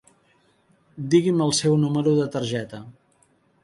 [1.15, 2.85] Digui'm el seu número de targeta.